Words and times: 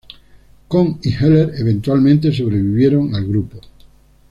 Kohn 0.67 0.97
y 1.03 1.11
Heller 1.13 1.53
eventualmente 1.59 2.31
sobrevivieron 2.33 3.13
al 3.13 3.27
Grupo. 3.27 3.61